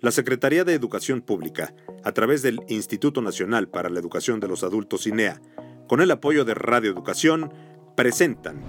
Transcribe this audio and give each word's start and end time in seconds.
La 0.00 0.12
Secretaría 0.12 0.62
de 0.62 0.74
Educación 0.74 1.22
Pública, 1.22 1.74
a 2.04 2.12
través 2.12 2.42
del 2.42 2.60
Instituto 2.68 3.20
Nacional 3.20 3.66
para 3.68 3.88
la 3.88 3.98
Educación 3.98 4.38
de 4.38 4.46
los 4.46 4.62
Adultos 4.62 5.08
INEA, 5.08 5.42
con 5.88 6.00
el 6.00 6.12
apoyo 6.12 6.44
de 6.44 6.54
Radio 6.54 6.88
Educación, 6.88 7.52
presentan 7.96 8.62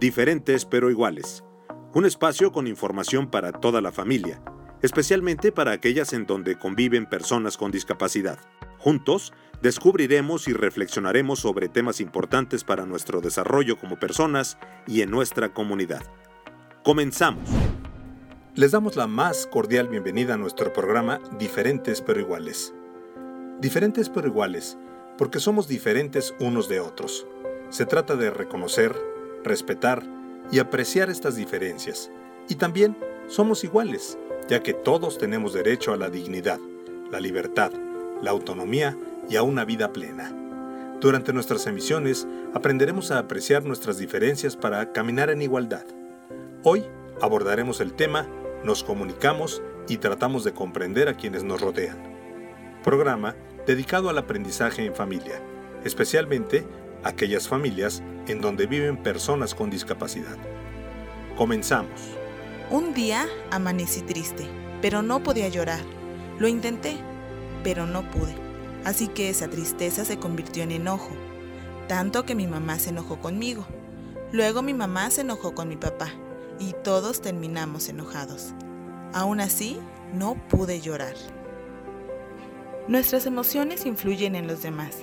Diferentes 0.00 0.64
pero 0.64 0.90
iguales, 0.90 1.44
un 1.92 2.06
espacio 2.06 2.52
con 2.52 2.66
información 2.66 3.30
para 3.30 3.52
toda 3.52 3.82
la 3.82 3.92
familia, 3.92 4.40
especialmente 4.80 5.52
para 5.52 5.72
aquellas 5.72 6.14
en 6.14 6.24
donde 6.24 6.58
conviven 6.58 7.04
personas 7.04 7.58
con 7.58 7.70
discapacidad. 7.70 8.38
Juntos, 8.78 9.34
descubriremos 9.60 10.48
y 10.48 10.54
reflexionaremos 10.54 11.38
sobre 11.38 11.68
temas 11.68 12.00
importantes 12.00 12.64
para 12.64 12.86
nuestro 12.86 13.20
desarrollo 13.20 13.78
como 13.78 13.98
personas 13.98 14.56
y 14.86 15.02
en 15.02 15.10
nuestra 15.10 15.52
comunidad. 15.52 16.02
Comenzamos. 16.82 17.46
Les 18.56 18.70
damos 18.70 18.96
la 18.96 19.06
más 19.06 19.46
cordial 19.46 19.86
bienvenida 19.86 20.32
a 20.32 20.36
nuestro 20.38 20.72
programa 20.72 21.20
Diferentes 21.38 22.00
pero 22.00 22.20
iguales. 22.20 22.72
Diferentes 23.60 24.08
pero 24.08 24.28
iguales, 24.28 24.78
porque 25.18 25.40
somos 25.40 25.68
diferentes 25.68 26.34
unos 26.40 26.66
de 26.66 26.80
otros. 26.80 27.26
Se 27.68 27.84
trata 27.84 28.16
de 28.16 28.30
reconocer, 28.30 28.96
respetar 29.44 30.02
y 30.50 30.58
apreciar 30.58 31.10
estas 31.10 31.36
diferencias. 31.36 32.10
Y 32.48 32.54
también 32.54 32.96
somos 33.26 33.62
iguales, 33.62 34.16
ya 34.48 34.62
que 34.62 34.72
todos 34.72 35.18
tenemos 35.18 35.52
derecho 35.52 35.92
a 35.92 35.98
la 35.98 36.08
dignidad, 36.08 36.58
la 37.10 37.20
libertad, 37.20 37.72
la 38.22 38.30
autonomía 38.30 38.96
y 39.28 39.36
a 39.36 39.42
una 39.42 39.66
vida 39.66 39.92
plena. 39.92 40.32
Durante 40.98 41.34
nuestras 41.34 41.66
emisiones 41.66 42.26
aprenderemos 42.54 43.10
a 43.10 43.18
apreciar 43.18 43.66
nuestras 43.66 43.98
diferencias 43.98 44.56
para 44.56 44.92
caminar 44.92 45.28
en 45.28 45.42
igualdad. 45.42 45.84
Hoy 46.62 46.86
abordaremos 47.20 47.82
el 47.82 47.92
tema 47.92 48.26
Nos 48.64 48.82
comunicamos 48.82 49.62
y 49.88 49.98
tratamos 49.98 50.44
de 50.44 50.52
comprender 50.52 51.08
a 51.08 51.14
quienes 51.14 51.44
nos 51.44 51.60
rodean. 51.60 51.96
Programa 52.82 53.36
dedicado 53.66 54.08
al 54.08 54.18
aprendizaje 54.18 54.84
en 54.84 54.94
familia, 54.94 55.40
especialmente 55.84 56.66
aquellas 57.04 57.48
familias 57.48 58.02
en 58.26 58.40
donde 58.40 58.66
viven 58.66 58.96
personas 58.96 59.54
con 59.54 59.70
discapacidad. 59.70 60.36
Comenzamos. 61.36 62.00
Un 62.70 62.94
día 62.94 63.26
amanecí 63.50 64.02
triste, 64.02 64.46
pero 64.82 65.02
no 65.02 65.22
podía 65.22 65.48
llorar. 65.48 65.80
Lo 66.38 66.48
intenté, 66.48 66.96
pero 67.62 67.86
no 67.86 68.10
pude. 68.10 68.34
Así 68.84 69.08
que 69.08 69.30
esa 69.30 69.48
tristeza 69.48 70.04
se 70.04 70.18
convirtió 70.18 70.62
en 70.62 70.72
enojo, 70.72 71.10
tanto 71.88 72.24
que 72.24 72.34
mi 72.34 72.46
mamá 72.46 72.78
se 72.78 72.90
enojó 72.90 73.20
conmigo. 73.20 73.66
Luego 74.32 74.62
mi 74.62 74.74
mamá 74.74 75.10
se 75.10 75.20
enojó 75.20 75.54
con 75.54 75.68
mi 75.68 75.76
papá 75.76 76.12
y 76.58 76.74
todos 76.84 77.20
terminamos 77.20 77.88
enojados. 77.88 78.54
Aún 79.12 79.40
así, 79.40 79.78
no 80.14 80.34
pude 80.48 80.80
llorar. 80.80 81.14
Nuestras 82.88 83.26
emociones 83.26 83.86
influyen 83.86 84.36
en 84.36 84.46
los 84.46 84.62
demás. 84.62 84.98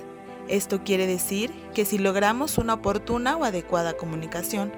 Esto 0.48 0.84
quiere 0.84 1.06
decir 1.06 1.50
que 1.74 1.84
si 1.84 1.98
logramos 1.98 2.58
una 2.58 2.74
oportuna 2.74 3.36
o 3.36 3.44
adecuada 3.44 3.96
comunicación, 3.96 4.72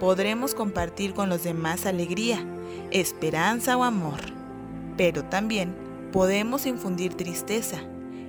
podremos 0.00 0.54
compartir 0.54 1.14
con 1.14 1.28
los 1.28 1.44
demás 1.44 1.86
alegría, 1.86 2.44
esperanza 2.90 3.76
o 3.76 3.84
amor. 3.84 4.20
Pero 4.96 5.24
también 5.24 5.74
podemos 6.12 6.66
infundir 6.66 7.14
tristeza, 7.14 7.78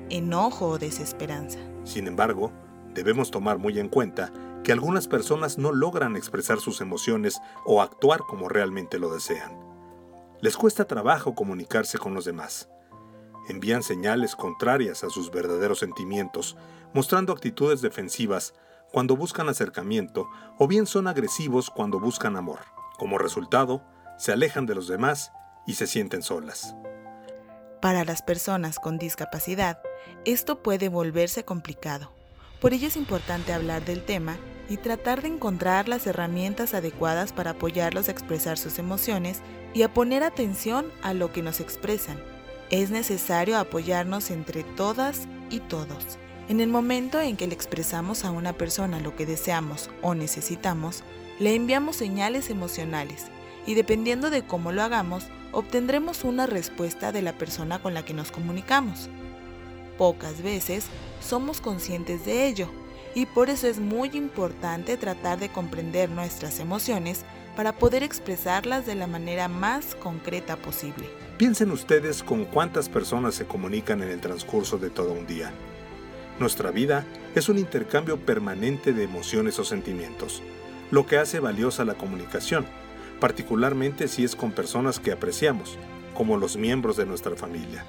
enojo 0.09 0.67
o 0.67 0.79
desesperanza. 0.79 1.59
Sin 1.83 2.07
embargo, 2.07 2.51
debemos 2.93 3.31
tomar 3.31 3.57
muy 3.57 3.79
en 3.79 3.89
cuenta 3.89 4.31
que 4.63 4.71
algunas 4.71 5.07
personas 5.07 5.57
no 5.57 5.71
logran 5.71 6.15
expresar 6.15 6.59
sus 6.59 6.81
emociones 6.81 7.41
o 7.65 7.81
actuar 7.81 8.21
como 8.21 8.49
realmente 8.49 8.97
lo 8.97 9.13
desean. 9.13 9.57
Les 10.41 10.57
cuesta 10.57 10.85
trabajo 10.85 11.35
comunicarse 11.35 11.97
con 11.97 12.13
los 12.13 12.25
demás. 12.25 12.69
Envían 13.49 13.83
señales 13.83 14.35
contrarias 14.35 15.03
a 15.03 15.09
sus 15.09 15.31
verdaderos 15.31 15.79
sentimientos, 15.79 16.57
mostrando 16.93 17.33
actitudes 17.33 17.81
defensivas 17.81 18.53
cuando 18.91 19.17
buscan 19.17 19.49
acercamiento 19.49 20.29
o 20.57 20.67
bien 20.67 20.85
son 20.85 21.07
agresivos 21.07 21.69
cuando 21.69 21.99
buscan 21.99 22.37
amor. 22.37 22.59
Como 22.97 23.17
resultado, 23.17 23.83
se 24.17 24.31
alejan 24.31 24.65
de 24.65 24.75
los 24.75 24.87
demás 24.87 25.31
y 25.65 25.73
se 25.73 25.87
sienten 25.87 26.21
solas. 26.21 26.75
Para 27.81 28.05
las 28.05 28.21
personas 28.21 28.79
con 28.79 28.97
discapacidad, 28.97 29.81
esto 30.23 30.63
puede 30.63 30.87
volverse 30.87 31.43
complicado. 31.43 32.13
Por 32.61 32.73
ello 32.73 32.87
es 32.87 32.95
importante 32.95 33.51
hablar 33.51 33.83
del 33.83 34.05
tema 34.05 34.37
y 34.73 34.77
tratar 34.77 35.21
de 35.21 35.27
encontrar 35.27 35.87
las 35.87 36.07
herramientas 36.07 36.73
adecuadas 36.73 37.31
para 37.31 37.51
apoyarlos 37.51 38.07
a 38.07 38.11
expresar 38.11 38.57
sus 38.57 38.79
emociones 38.79 39.43
y 39.71 39.83
a 39.83 39.93
poner 39.93 40.23
atención 40.23 40.87
a 41.03 41.13
lo 41.13 41.31
que 41.31 41.43
nos 41.43 41.59
expresan. 41.59 42.19
Es 42.71 42.89
necesario 42.89 43.59
apoyarnos 43.59 44.31
entre 44.31 44.63
todas 44.63 45.27
y 45.51 45.59
todos. 45.59 46.17
En 46.49 46.59
el 46.59 46.69
momento 46.69 47.21
en 47.21 47.37
que 47.37 47.45
le 47.45 47.53
expresamos 47.53 48.25
a 48.25 48.31
una 48.31 48.53
persona 48.53 48.99
lo 48.99 49.15
que 49.15 49.27
deseamos 49.27 49.91
o 50.01 50.15
necesitamos, 50.15 51.03
le 51.37 51.53
enviamos 51.53 51.95
señales 51.95 52.49
emocionales 52.49 53.27
y 53.67 53.75
dependiendo 53.75 54.31
de 54.31 54.41
cómo 54.41 54.71
lo 54.71 54.81
hagamos, 54.81 55.25
obtendremos 55.51 56.23
una 56.23 56.47
respuesta 56.47 57.11
de 57.11 57.21
la 57.21 57.33
persona 57.33 57.79
con 57.79 57.93
la 57.93 58.03
que 58.03 58.15
nos 58.15 58.31
comunicamos. 58.31 59.07
Pocas 59.99 60.41
veces 60.41 60.87
somos 61.21 61.61
conscientes 61.61 62.25
de 62.25 62.47
ello 62.47 62.71
y 63.15 63.25
por 63.25 63.49
eso 63.49 63.67
es 63.67 63.79
muy 63.79 64.09
importante 64.13 64.97
tratar 64.97 65.39
de 65.39 65.49
comprender 65.49 66.09
nuestras 66.09 66.59
emociones 66.59 67.25
para 67.55 67.73
poder 67.73 68.03
expresarlas 68.03 68.85
de 68.85 68.95
la 68.95 69.07
manera 69.07 69.47
más 69.47 69.95
concreta 69.95 70.55
posible. 70.55 71.09
Piensen 71.37 71.71
ustedes 71.71 72.23
con 72.23 72.45
cuántas 72.45 72.89
personas 72.89 73.35
se 73.35 73.45
comunican 73.45 74.01
en 74.01 74.09
el 74.09 74.21
transcurso 74.21 74.77
de 74.77 74.89
todo 74.89 75.13
un 75.13 75.27
día. 75.27 75.51
Nuestra 76.39 76.71
vida 76.71 77.05
es 77.35 77.49
un 77.49 77.59
intercambio 77.59 78.19
permanente 78.19 78.93
de 78.93 79.03
emociones 79.03 79.59
o 79.59 79.63
sentimientos, 79.63 80.41
lo 80.89 81.05
que 81.05 81.17
hace 81.17 81.39
valiosa 81.39 81.85
la 81.85 81.93
comunicación 81.93 82.65
particularmente 83.23 84.09
si 84.09 84.25
es 84.25 84.35
con 84.35 84.51
personas 84.51 84.99
que 84.99 85.13
apreciamos, 85.13 85.77
como 86.13 86.35
los 86.35 86.57
miembros 86.57 86.97
de 86.97 87.05
nuestra 87.05 87.37
familia. 87.37 87.85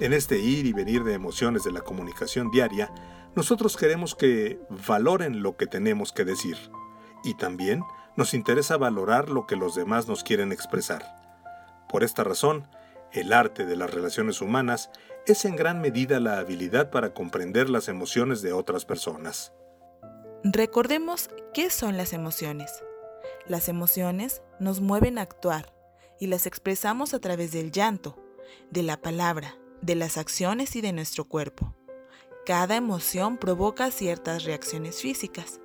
En 0.00 0.12
este 0.12 0.40
ir 0.40 0.66
y 0.66 0.72
venir 0.72 1.04
de 1.04 1.14
emociones 1.14 1.62
de 1.62 1.70
la 1.70 1.82
comunicación 1.82 2.50
diaria, 2.50 2.90
nosotros 3.36 3.76
queremos 3.76 4.14
que 4.14 4.60
valoren 4.86 5.42
lo 5.42 5.56
que 5.56 5.66
tenemos 5.66 6.12
que 6.12 6.24
decir 6.24 6.56
y 7.24 7.34
también 7.34 7.82
nos 8.16 8.34
interesa 8.34 8.76
valorar 8.76 9.28
lo 9.28 9.46
que 9.46 9.56
los 9.56 9.74
demás 9.74 10.06
nos 10.06 10.22
quieren 10.22 10.52
expresar. 10.52 11.04
Por 11.88 12.04
esta 12.04 12.22
razón, 12.22 12.68
el 13.12 13.32
arte 13.32 13.66
de 13.66 13.76
las 13.76 13.92
relaciones 13.92 14.40
humanas 14.40 14.90
es 15.26 15.44
en 15.44 15.56
gran 15.56 15.80
medida 15.80 16.20
la 16.20 16.38
habilidad 16.38 16.90
para 16.90 17.14
comprender 17.14 17.70
las 17.70 17.88
emociones 17.88 18.42
de 18.42 18.52
otras 18.52 18.84
personas. 18.84 19.52
Recordemos 20.44 21.30
qué 21.54 21.70
son 21.70 21.96
las 21.96 22.12
emociones. 22.12 22.84
Las 23.46 23.68
emociones 23.68 24.42
nos 24.60 24.80
mueven 24.80 25.18
a 25.18 25.22
actuar 25.22 25.72
y 26.20 26.26
las 26.26 26.46
expresamos 26.46 27.14
a 27.14 27.20
través 27.20 27.52
del 27.52 27.72
llanto, 27.72 28.22
de 28.70 28.82
la 28.82 29.00
palabra, 29.00 29.56
de 29.80 29.94
las 29.94 30.18
acciones 30.18 30.76
y 30.76 30.80
de 30.80 30.92
nuestro 30.92 31.24
cuerpo. 31.24 31.74
Cada 32.46 32.76
emoción 32.76 33.38
provoca 33.38 33.90
ciertas 33.90 34.44
reacciones 34.44 35.00
físicas. 35.00 35.60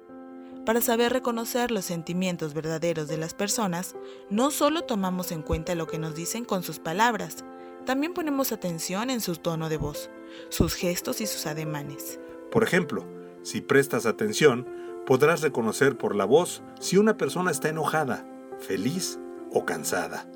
Para 0.66 0.80
saber 0.80 1.12
reconocer 1.12 1.72
los 1.72 1.84
sentimientos 1.84 2.54
verdaderos 2.54 3.10
de 3.10 3.18
las 3.18 3.34
personas, 3.34 3.98
no 4.30 4.50
solo 4.50 4.84
tomamos 4.84 5.34
en 5.34 5.42
cuenta 5.42 5.76
lo 5.76 5.88
que 5.88 6.00
nos 6.00 6.16
dicen 6.16 6.46
con 6.46 6.64
sus 6.64 6.80
palabras, 6.80 7.44
también 7.86 8.14
ponemos 8.14 8.54
atención 8.54 9.10
en 9.10 9.20
su 9.20 9.36
tono 9.36 9.68
de 9.68 9.76
voz, 9.76 10.10
sus 10.48 10.74
gestos 10.74 11.20
y 11.20 11.28
sus 11.28 11.48
ademanes. 11.48 12.18
Por 12.50 12.64
ejemplo, 12.64 13.06
si 13.44 13.60
prestas 13.60 14.06
atención, 14.06 14.66
podrás 15.06 15.42
reconocer 15.42 15.98
por 15.98 16.16
la 16.16 16.24
voz 16.24 16.64
si 16.80 16.96
una 16.96 17.18
persona 17.18 17.52
está 17.52 17.68
enojada, 17.68 18.26
feliz 18.58 19.20
o 19.52 19.66
cansada. 19.66 20.30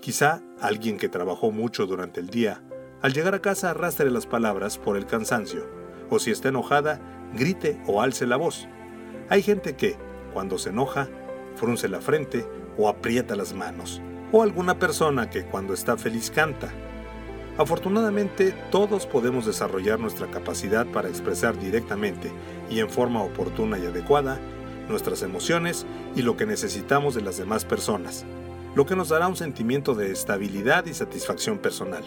Quizá 0.00 0.40
alguien 0.60 0.96
que 0.96 1.10
trabajó 1.10 1.50
mucho 1.50 1.84
durante 1.84 2.20
el 2.20 2.28
día, 2.28 2.62
al 3.02 3.12
llegar 3.12 3.34
a 3.34 3.42
casa 3.42 3.70
arrastre 3.70 4.10
las 4.10 4.26
palabras 4.26 4.78
por 4.78 4.96
el 4.96 5.04
cansancio, 5.04 5.83
o 6.10 6.18
si 6.18 6.30
está 6.30 6.48
enojada, 6.48 7.00
grite 7.34 7.80
o 7.86 8.02
alce 8.02 8.26
la 8.26 8.36
voz. 8.36 8.68
Hay 9.28 9.42
gente 9.42 9.74
que, 9.74 9.96
cuando 10.32 10.58
se 10.58 10.70
enoja, 10.70 11.08
frunce 11.56 11.88
la 11.88 12.00
frente 12.00 12.46
o 12.76 12.88
aprieta 12.88 13.36
las 13.36 13.54
manos, 13.54 14.02
o 14.32 14.42
alguna 14.42 14.78
persona 14.78 15.30
que 15.30 15.44
cuando 15.44 15.74
está 15.74 15.96
feliz 15.96 16.30
canta, 16.30 16.72
Afortunadamente, 17.56 18.52
todos 18.72 19.06
podemos 19.06 19.46
desarrollar 19.46 20.00
nuestra 20.00 20.28
capacidad 20.28 20.86
para 20.86 21.08
expresar 21.08 21.56
directamente 21.56 22.32
y 22.68 22.80
en 22.80 22.90
forma 22.90 23.22
oportuna 23.22 23.78
y 23.78 23.86
adecuada 23.86 24.40
nuestras 24.88 25.22
emociones 25.22 25.86
y 26.16 26.22
lo 26.22 26.36
que 26.36 26.46
necesitamos 26.46 27.14
de 27.14 27.22
las 27.22 27.38
demás 27.38 27.64
personas, 27.64 28.24
lo 28.74 28.86
que 28.86 28.96
nos 28.96 29.08
dará 29.08 29.28
un 29.28 29.36
sentimiento 29.36 29.94
de 29.94 30.10
estabilidad 30.10 30.86
y 30.86 30.94
satisfacción 30.94 31.58
personal. 31.58 32.02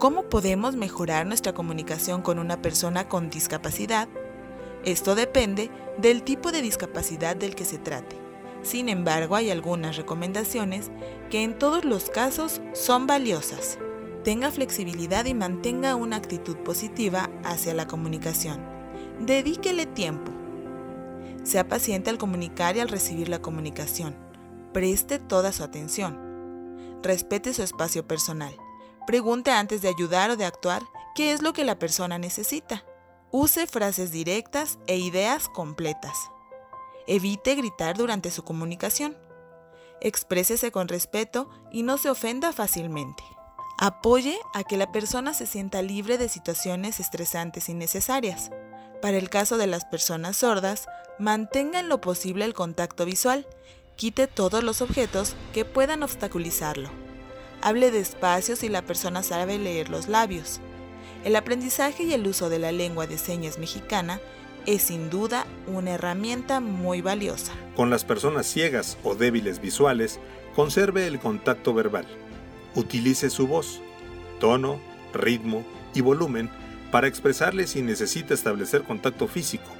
¿Cómo 0.00 0.22
podemos 0.22 0.76
mejorar 0.76 1.26
nuestra 1.26 1.52
comunicación 1.52 2.22
con 2.22 2.38
una 2.38 2.62
persona 2.62 3.06
con 3.06 3.28
discapacidad? 3.28 4.08
Esto 4.82 5.14
depende 5.14 5.70
del 5.98 6.22
tipo 6.22 6.52
de 6.52 6.62
discapacidad 6.62 7.36
del 7.36 7.54
que 7.54 7.66
se 7.66 7.76
trate. 7.76 8.16
Sin 8.62 8.88
embargo, 8.88 9.36
hay 9.36 9.50
algunas 9.50 9.98
recomendaciones 9.98 10.90
que 11.28 11.42
en 11.42 11.58
todos 11.58 11.84
los 11.84 12.08
casos 12.08 12.62
son 12.72 13.06
valiosas. 13.06 13.76
Tenga 14.24 14.50
flexibilidad 14.50 15.26
y 15.26 15.34
mantenga 15.34 15.94
una 15.96 16.16
actitud 16.16 16.56
positiva 16.56 17.28
hacia 17.44 17.74
la 17.74 17.86
comunicación. 17.86 18.58
Dedíquele 19.20 19.84
tiempo. 19.84 20.32
Sea 21.44 21.68
paciente 21.68 22.08
al 22.08 22.16
comunicar 22.16 22.74
y 22.74 22.80
al 22.80 22.88
recibir 22.88 23.28
la 23.28 23.42
comunicación. 23.42 24.16
Preste 24.72 25.18
toda 25.18 25.52
su 25.52 25.62
atención. 25.62 26.18
Respete 27.02 27.52
su 27.52 27.62
espacio 27.62 28.08
personal. 28.08 28.54
Pregunte 29.10 29.50
antes 29.50 29.82
de 29.82 29.88
ayudar 29.88 30.30
o 30.30 30.36
de 30.36 30.44
actuar 30.44 30.84
qué 31.16 31.32
es 31.32 31.42
lo 31.42 31.52
que 31.52 31.64
la 31.64 31.80
persona 31.80 32.16
necesita. 32.16 32.84
Use 33.32 33.66
frases 33.66 34.12
directas 34.12 34.78
e 34.86 34.98
ideas 34.98 35.48
completas. 35.48 36.16
Evite 37.08 37.56
gritar 37.56 37.96
durante 37.96 38.30
su 38.30 38.44
comunicación. 38.44 39.18
Exprésese 40.00 40.70
con 40.70 40.86
respeto 40.86 41.50
y 41.72 41.82
no 41.82 41.98
se 41.98 42.08
ofenda 42.08 42.52
fácilmente. 42.52 43.24
Apoye 43.80 44.38
a 44.54 44.62
que 44.62 44.76
la 44.76 44.92
persona 44.92 45.34
se 45.34 45.46
sienta 45.46 45.82
libre 45.82 46.16
de 46.16 46.28
situaciones 46.28 47.00
estresantes 47.00 47.68
y 47.68 47.74
necesarias. 47.74 48.52
Para 49.02 49.18
el 49.18 49.28
caso 49.28 49.58
de 49.58 49.66
las 49.66 49.86
personas 49.86 50.36
sordas, 50.36 50.86
mantenga 51.18 51.80
en 51.80 51.88
lo 51.88 52.00
posible 52.00 52.44
el 52.44 52.54
contacto 52.54 53.06
visual. 53.06 53.44
Quite 53.96 54.28
todos 54.28 54.62
los 54.62 54.80
objetos 54.80 55.34
que 55.52 55.64
puedan 55.64 56.04
obstaculizarlo. 56.04 57.09
Hable 57.62 57.90
despacio 57.90 58.56
si 58.56 58.68
la 58.68 58.82
persona 58.82 59.22
sabe 59.22 59.58
leer 59.58 59.90
los 59.90 60.08
labios. 60.08 60.60
El 61.24 61.36
aprendizaje 61.36 62.04
y 62.04 62.14
el 62.14 62.26
uso 62.26 62.48
de 62.48 62.58
la 62.58 62.72
lengua 62.72 63.06
de 63.06 63.18
señas 63.18 63.58
mexicana 63.58 64.20
es 64.66 64.82
sin 64.82 65.10
duda 65.10 65.46
una 65.66 65.92
herramienta 65.92 66.60
muy 66.60 67.02
valiosa. 67.02 67.52
Con 67.76 67.90
las 67.90 68.04
personas 68.04 68.46
ciegas 68.46 68.96
o 69.04 69.14
débiles 69.14 69.60
visuales, 69.60 70.20
conserve 70.54 71.06
el 71.06 71.18
contacto 71.18 71.74
verbal. 71.74 72.06
Utilice 72.74 73.28
su 73.30 73.46
voz, 73.46 73.80
tono, 74.38 74.80
ritmo 75.12 75.64
y 75.94 76.00
volumen 76.00 76.50
para 76.90 77.08
expresarle 77.08 77.66
si 77.66 77.82
necesita 77.82 78.34
establecer 78.34 78.82
contacto 78.82 79.28
físico. 79.28 79.70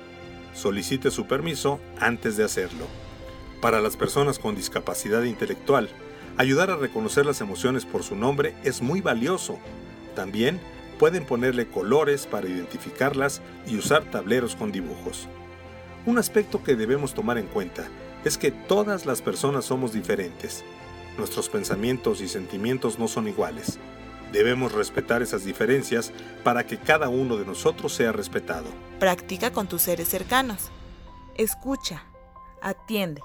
Solicite 0.54 1.10
su 1.10 1.26
permiso 1.26 1.80
antes 1.98 2.36
de 2.36 2.44
hacerlo. 2.44 2.86
Para 3.60 3.80
las 3.80 3.96
personas 3.96 4.38
con 4.38 4.54
discapacidad 4.54 5.22
intelectual, 5.22 5.88
ayudar 6.36 6.70
a 6.70 6.76
reconocer 6.76 7.26
las 7.26 7.40
emociones 7.40 7.84
por 7.84 8.02
su 8.02 8.16
nombre 8.16 8.54
es 8.64 8.82
muy 8.82 9.00
valioso. 9.00 9.58
También 10.14 10.60
pueden 10.98 11.24
ponerle 11.24 11.68
colores 11.68 12.26
para 12.26 12.48
identificarlas 12.48 13.40
y 13.66 13.76
usar 13.76 14.04
tableros 14.04 14.56
con 14.56 14.72
dibujos. 14.72 15.28
Un 16.06 16.18
aspecto 16.18 16.62
que 16.62 16.76
debemos 16.76 17.14
tomar 17.14 17.38
en 17.38 17.46
cuenta 17.46 17.88
es 18.24 18.36
que 18.38 18.50
todas 18.50 19.06
las 19.06 19.22
personas 19.22 19.64
somos 19.64 19.92
diferentes 19.92 20.64
Nuestros 21.20 21.48
pensamientos 21.48 22.20
y 22.20 22.28
sentimientos 22.28 22.98
no 22.98 23.08
son 23.08 23.28
iguales. 23.28 23.78
Debemos 24.32 24.72
respetar 24.72 25.22
esas 25.22 25.44
diferencias 25.44 26.12
para 26.44 26.64
que 26.64 26.78
cada 26.78 27.08
uno 27.08 27.36
de 27.36 27.44
nosotros 27.44 27.92
sea 27.92 28.12
respetado. 28.12 28.66
Practica 28.98 29.52
con 29.52 29.66
tus 29.66 29.82
seres 29.82 30.08
cercanos. 30.08 30.70
Escucha. 31.36 32.04
Atiende. 32.62 33.20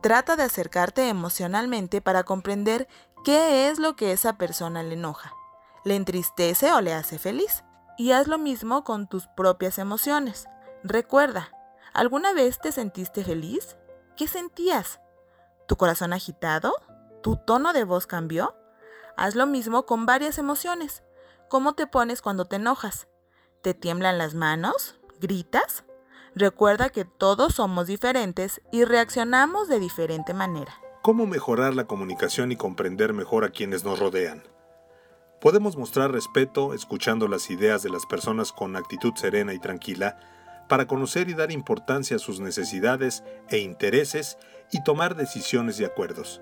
Trata 0.00 0.36
de 0.36 0.44
acercarte 0.44 1.08
emocionalmente 1.08 2.00
para 2.00 2.24
comprender 2.24 2.88
qué 3.22 3.68
es 3.68 3.78
lo 3.78 3.96
que 3.96 4.12
esa 4.12 4.38
persona 4.38 4.82
le 4.82 4.94
enoja. 4.94 5.34
¿Le 5.84 5.94
entristece 5.94 6.72
o 6.72 6.80
le 6.80 6.94
hace 6.94 7.18
feliz? 7.18 7.64
Y 7.98 8.12
haz 8.12 8.26
lo 8.26 8.38
mismo 8.38 8.82
con 8.82 9.08
tus 9.08 9.26
propias 9.28 9.78
emociones. 9.78 10.46
Recuerda, 10.82 11.50
¿alguna 11.92 12.32
vez 12.32 12.58
te 12.58 12.72
sentiste 12.72 13.24
feliz? 13.24 13.76
¿Qué 14.16 14.26
sentías? 14.26 15.00
¿Tu 15.68 15.76
corazón 15.76 16.14
agitado? 16.14 16.74
¿Tu 17.22 17.36
tono 17.36 17.74
de 17.74 17.84
voz 17.84 18.06
cambió? 18.06 18.56
Haz 19.18 19.34
lo 19.34 19.46
mismo 19.46 19.84
con 19.84 20.06
varias 20.06 20.38
emociones. 20.38 21.02
¿Cómo 21.50 21.74
te 21.74 21.86
pones 21.86 22.22
cuando 22.22 22.46
te 22.46 22.56
enojas? 22.56 23.06
¿Te 23.60 23.74
tiemblan 23.74 24.16
las 24.16 24.34
manos? 24.34 24.98
¿Gritas? 25.20 25.84
Recuerda 26.34 26.90
que 26.90 27.04
todos 27.04 27.54
somos 27.56 27.88
diferentes 27.88 28.60
y 28.70 28.84
reaccionamos 28.84 29.68
de 29.68 29.80
diferente 29.80 30.32
manera. 30.32 30.72
¿Cómo 31.02 31.26
mejorar 31.26 31.74
la 31.74 31.86
comunicación 31.86 32.52
y 32.52 32.56
comprender 32.56 33.12
mejor 33.12 33.44
a 33.44 33.50
quienes 33.50 33.84
nos 33.84 33.98
rodean? 33.98 34.44
Podemos 35.40 35.76
mostrar 35.76 36.12
respeto 36.12 36.72
escuchando 36.74 37.26
las 37.26 37.50
ideas 37.50 37.82
de 37.82 37.90
las 37.90 38.06
personas 38.06 38.52
con 38.52 38.76
actitud 38.76 39.14
serena 39.16 39.54
y 39.54 39.58
tranquila 39.58 40.20
para 40.68 40.86
conocer 40.86 41.28
y 41.28 41.34
dar 41.34 41.50
importancia 41.50 42.16
a 42.16 42.20
sus 42.20 42.38
necesidades 42.38 43.24
e 43.48 43.58
intereses 43.58 44.38
y 44.70 44.84
tomar 44.84 45.16
decisiones 45.16 45.80
y 45.80 45.84
acuerdos. 45.84 46.40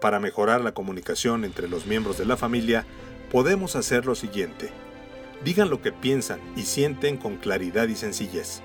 Para 0.00 0.20
mejorar 0.20 0.62
la 0.62 0.72
comunicación 0.72 1.44
entre 1.44 1.68
los 1.68 1.84
miembros 1.84 2.16
de 2.16 2.24
la 2.24 2.36
familia, 2.36 2.86
podemos 3.30 3.76
hacer 3.76 4.06
lo 4.06 4.14
siguiente. 4.14 4.70
Digan 5.44 5.68
lo 5.68 5.82
que 5.82 5.92
piensan 5.92 6.40
y 6.56 6.62
sienten 6.62 7.18
con 7.18 7.36
claridad 7.36 7.88
y 7.88 7.96
sencillez. 7.96 8.62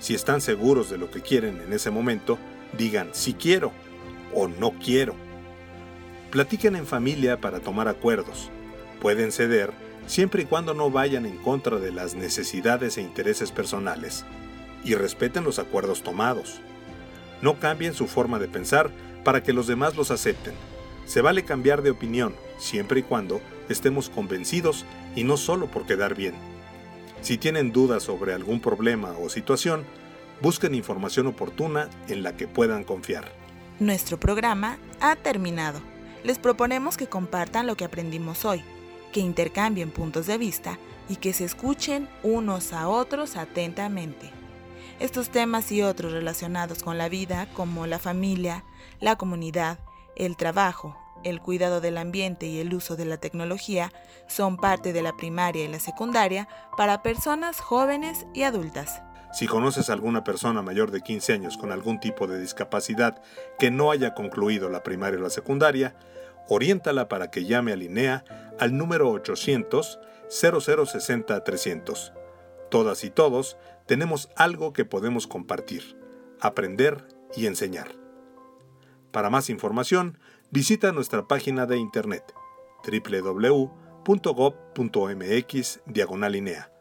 Si 0.00 0.14
están 0.14 0.40
seguros 0.40 0.90
de 0.90 0.98
lo 0.98 1.10
que 1.10 1.20
quieren 1.20 1.60
en 1.60 1.72
ese 1.72 1.90
momento, 1.90 2.38
digan 2.76 3.10
si 3.12 3.34
quiero 3.34 3.70
o 4.34 4.48
no 4.48 4.72
quiero. 4.72 5.14
Platiquen 6.30 6.74
en 6.74 6.86
familia 6.86 7.40
para 7.40 7.60
tomar 7.60 7.86
acuerdos. 7.86 8.50
Pueden 9.00 9.30
ceder 9.30 9.72
siempre 10.06 10.42
y 10.42 10.46
cuando 10.46 10.72
no 10.74 10.90
vayan 10.90 11.26
en 11.26 11.36
contra 11.36 11.78
de 11.78 11.92
las 11.92 12.14
necesidades 12.14 12.96
e 12.96 13.02
intereses 13.02 13.52
personales. 13.52 14.24
Y 14.84 14.94
respeten 14.94 15.44
los 15.44 15.58
acuerdos 15.58 16.02
tomados. 16.02 16.60
No 17.42 17.60
cambien 17.60 17.92
su 17.92 18.06
forma 18.06 18.38
de 18.38 18.48
pensar 18.48 18.90
para 19.22 19.42
que 19.42 19.52
los 19.52 19.66
demás 19.66 19.96
los 19.96 20.10
acepten. 20.10 20.54
Se 21.04 21.20
vale 21.20 21.44
cambiar 21.44 21.82
de 21.82 21.90
opinión, 21.90 22.34
siempre 22.58 23.00
y 23.00 23.02
cuando 23.02 23.42
estemos 23.68 24.08
convencidos 24.08 24.86
y 25.14 25.24
no 25.24 25.36
solo 25.36 25.66
por 25.66 25.84
quedar 25.84 26.14
bien. 26.14 26.34
Si 27.22 27.36
tienen 27.36 27.72
dudas 27.72 28.02
sobre 28.02 28.32
algún 28.32 28.60
problema 28.60 29.14
o 29.18 29.28
situación, 29.28 29.84
busquen 30.40 30.74
información 30.74 31.26
oportuna 31.26 31.90
en 32.08 32.22
la 32.22 32.36
que 32.36 32.48
puedan 32.48 32.84
confiar. 32.84 33.30
Nuestro 33.78 34.18
programa 34.18 34.78
ha 35.00 35.16
terminado. 35.16 35.80
Les 36.24 36.38
proponemos 36.38 36.96
que 36.96 37.08
compartan 37.08 37.66
lo 37.66 37.76
que 37.76 37.84
aprendimos 37.84 38.44
hoy, 38.44 38.62
que 39.12 39.20
intercambien 39.20 39.90
puntos 39.90 40.26
de 40.26 40.38
vista 40.38 40.78
y 41.08 41.16
que 41.16 41.32
se 41.32 41.44
escuchen 41.44 42.08
unos 42.22 42.72
a 42.72 42.88
otros 42.88 43.36
atentamente. 43.36 44.30
Estos 44.98 45.30
temas 45.30 45.72
y 45.72 45.82
otros 45.82 46.12
relacionados 46.12 46.82
con 46.82 46.98
la 46.98 47.08
vida, 47.08 47.48
como 47.54 47.86
la 47.86 47.98
familia, 47.98 48.64
la 49.00 49.16
comunidad, 49.16 49.78
el 50.14 50.36
trabajo, 50.36 50.96
el 51.24 51.40
cuidado 51.40 51.80
del 51.80 51.98
ambiente 51.98 52.46
y 52.46 52.60
el 52.60 52.74
uso 52.74 52.96
de 52.96 53.04
la 53.04 53.18
tecnología, 53.18 53.92
son 54.26 54.56
parte 54.56 54.92
de 54.92 55.02
la 55.02 55.16
primaria 55.16 55.64
y 55.64 55.68
la 55.68 55.80
secundaria 55.80 56.48
para 56.76 57.02
personas 57.02 57.60
jóvenes 57.60 58.26
y 58.34 58.42
adultas. 58.42 59.02
Si 59.32 59.46
conoces 59.46 59.90
a 59.90 59.92
alguna 59.92 60.24
persona 60.24 60.60
mayor 60.60 60.90
de 60.90 61.02
15 61.02 61.32
años 61.32 61.56
con 61.56 61.70
algún 61.70 62.00
tipo 62.00 62.26
de 62.26 62.40
discapacidad 62.40 63.22
que 63.58 63.70
no 63.70 63.92
haya 63.92 64.14
concluido 64.14 64.68
la 64.68 64.82
primaria 64.82 65.20
o 65.20 65.22
la 65.22 65.30
secundaria, 65.30 65.94
oriéntala 66.48 67.08
para 67.08 67.30
que 67.30 67.44
llame 67.44 67.72
a 67.72 67.76
Linea 67.76 68.24
al 68.58 68.76
número 68.76 69.10
800 69.10 70.00
0060 70.28 71.44
300. 71.44 72.12
Todas 72.70 73.04
y 73.04 73.10
todos 73.10 73.56
tenemos 73.86 74.30
algo 74.36 74.72
que 74.72 74.84
podemos 74.84 75.26
compartir, 75.26 75.96
aprender 76.40 77.06
y 77.36 77.46
enseñar. 77.46 77.88
Para 79.10 79.30
más 79.30 79.50
información, 79.50 80.18
visita 80.50 80.90
nuestra 80.92 81.28
página 81.28 81.66
de 81.66 81.78
internet 81.78 82.34
www.gov.mx 82.84 83.80
diagonalinea. 85.86 86.72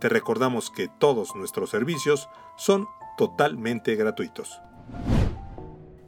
Te 0.00 0.08
recordamos 0.08 0.70
que 0.70 0.88
todos 0.98 1.36
nuestros 1.36 1.70
servicios 1.70 2.28
son 2.56 2.88
totalmente 3.16 3.94
gratuitos. 3.94 4.60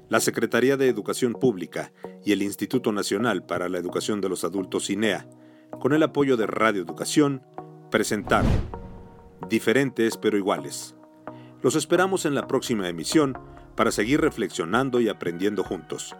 La 0.08 0.18
Secretaría 0.20 0.76
de 0.76 0.88
Educación 0.88 1.34
Pública 1.34 1.92
y 2.24 2.32
el 2.32 2.42
Instituto 2.42 2.90
Nacional 2.92 3.46
para 3.46 3.68
la 3.68 3.78
Educación 3.78 4.20
de 4.20 4.28
los 4.28 4.42
Adultos 4.44 4.90
INEA, 4.90 5.28
con 5.80 5.92
el 5.92 6.02
apoyo 6.02 6.36
de 6.36 6.46
Radio 6.46 6.82
Educación, 6.82 7.42
presentaron 7.90 8.50
diferentes 9.48 10.16
pero 10.16 10.36
iguales. 10.36 10.96
Los 11.62 11.76
esperamos 11.76 12.26
en 12.26 12.34
la 12.34 12.48
próxima 12.48 12.88
emisión 12.88 13.38
para 13.76 13.92
seguir 13.92 14.20
reflexionando 14.20 15.00
y 15.00 15.08
aprendiendo 15.08 15.62
juntos. 15.64 16.16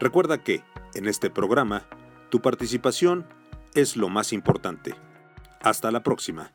Recuerda 0.00 0.42
que, 0.42 0.64
en 0.94 1.06
este 1.06 1.28
programa, 1.28 1.84
tu 2.30 2.40
participación 2.40 3.26
es 3.74 3.96
lo 3.96 4.08
más 4.08 4.32
importante. 4.32 4.94
Hasta 5.60 5.90
la 5.90 6.02
próxima. 6.02 6.52